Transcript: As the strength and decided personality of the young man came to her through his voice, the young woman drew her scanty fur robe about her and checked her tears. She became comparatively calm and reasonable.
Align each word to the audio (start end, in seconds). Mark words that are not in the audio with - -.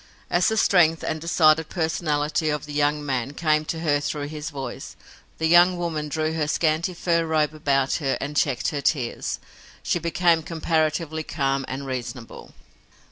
As 0.31 0.47
the 0.47 0.57
strength 0.57 1.03
and 1.03 1.21
decided 1.21 1.69
personality 1.69 2.49
of 2.49 2.65
the 2.65 2.73
young 2.73 3.05
man 3.05 3.33
came 3.35 3.65
to 3.65 3.81
her 3.81 3.99
through 3.99 4.29
his 4.29 4.49
voice, 4.49 4.95
the 5.37 5.45
young 5.45 5.77
woman 5.77 6.09
drew 6.09 6.33
her 6.33 6.47
scanty 6.47 6.95
fur 6.95 7.23
robe 7.23 7.53
about 7.53 7.93
her 8.01 8.17
and 8.19 8.35
checked 8.35 8.69
her 8.69 8.81
tears. 8.81 9.39
She 9.83 9.99
became 9.99 10.41
comparatively 10.41 11.21
calm 11.21 11.65
and 11.67 11.85
reasonable. 11.85 12.51